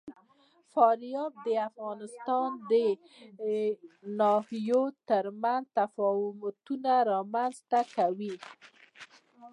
فاریاب 0.73 1.33
د 1.45 1.47
افغانستان 1.69 2.49
د 2.71 2.73
ناحیو 4.19 4.83
ترمنځ 5.09 5.63
تفاوتونه 5.77 6.91
رامنځ 7.11 7.55
ته 7.71 7.81
کوي. 7.95 8.35